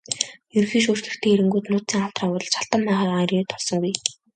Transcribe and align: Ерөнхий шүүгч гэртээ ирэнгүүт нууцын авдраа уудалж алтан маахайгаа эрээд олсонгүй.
Ерөнхий 0.55 0.81
шүүгч 0.83 1.03
гэртээ 1.07 1.31
ирэнгүүт 1.33 1.65
нууцын 1.69 2.03
авдраа 2.05 2.29
уудалж 2.29 2.53
алтан 2.57 2.81
маахайгаа 2.87 3.23
эрээд 3.25 3.55
олсонгүй. 3.57 3.93